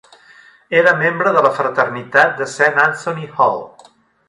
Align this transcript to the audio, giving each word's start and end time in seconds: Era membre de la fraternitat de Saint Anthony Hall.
Era 0.79 0.93
membre 1.01 1.33
de 1.35 1.43
la 1.47 1.51
fraternitat 1.59 2.33
de 2.41 2.49
Saint 2.55 2.83
Anthony 2.87 3.23
Hall. 3.37 3.57